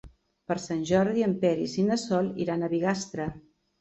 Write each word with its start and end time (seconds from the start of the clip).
Per 0.51 0.55
Sant 0.61 0.79
Jordi 0.91 1.25
en 1.27 1.35
Peris 1.45 1.77
i 1.83 1.87
na 1.93 1.99
Sol 2.07 2.31
iran 2.47 2.65
a 2.65 2.71
Bigastre. 2.73 3.29